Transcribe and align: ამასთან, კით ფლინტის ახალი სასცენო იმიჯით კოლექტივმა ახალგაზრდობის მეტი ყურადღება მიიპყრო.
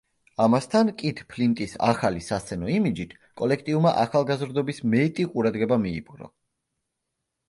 ამასთან, 0.43 0.87
კით 0.99 1.19
ფლინტის 1.33 1.73
ახალი 1.87 2.23
სასცენო 2.27 2.71
იმიჯით 2.75 3.13
კოლექტივმა 3.41 3.91
ახალგაზრდობის 4.05 4.81
მეტი 4.95 5.27
ყურადღება 5.35 5.79
მიიპყრო. 5.85 6.31